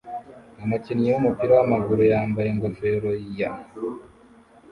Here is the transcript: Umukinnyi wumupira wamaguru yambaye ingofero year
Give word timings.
Umukinnyi 0.63 1.07
wumupira 1.13 1.53
wamaguru 1.59 2.01
yambaye 2.11 2.47
ingofero 2.49 3.09
year 3.35 3.55